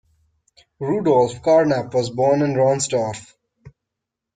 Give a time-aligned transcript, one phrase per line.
[0.79, 3.33] Rudolf Carnap was born in Ronsdorf.